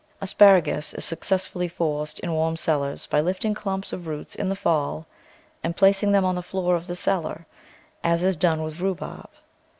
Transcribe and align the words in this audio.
Asparagus 0.19 0.95
is 0.95 1.05
successfully 1.05 1.67
forced 1.67 2.19
in 2.21 2.33
warm 2.33 2.57
cellars 2.57 3.05
by 3.05 3.21
lifting 3.21 3.53
clumps 3.53 3.93
of 3.93 4.07
roots 4.07 4.33
in 4.33 4.49
the 4.49 4.55
fall 4.55 5.05
and 5.63 5.77
placing 5.77 6.11
them 6.11 6.25
on 6.25 6.33
the 6.33 6.41
floor 6.41 6.73
of 6.75 6.87
the 6.87 6.95
cellar, 6.95 7.45
as 8.03 8.23
is 8.23 8.35
done 8.35 8.63
with 8.63 8.79
rhubarb. 8.79 9.29